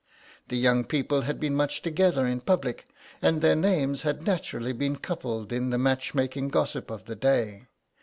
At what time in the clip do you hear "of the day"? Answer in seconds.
6.89-7.67